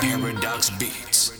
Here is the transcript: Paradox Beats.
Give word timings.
Paradox 0.00 0.70
Beats. 0.70 1.35